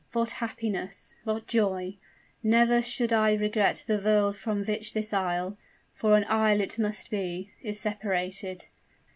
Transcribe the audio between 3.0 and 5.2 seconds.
I regret the world from which this